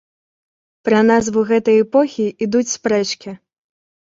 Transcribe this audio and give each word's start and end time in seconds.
Пра 0.87 1.01
назву 1.09 1.43
гэтай 1.51 1.77
эпохі 1.83 2.25
ідуць 2.47 2.67
спрэчкі. 2.77 3.31